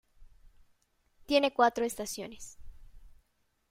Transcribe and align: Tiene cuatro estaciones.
Tiene 1.27 1.53
cuatro 1.53 1.85
estaciones. 1.85 2.57